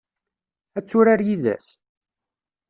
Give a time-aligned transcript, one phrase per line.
[0.77, 1.67] Ad turar yid-s?